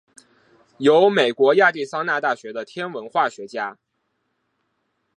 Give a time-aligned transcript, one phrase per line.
[0.79, 3.77] 由美国亚利桑那大学的天文化学家。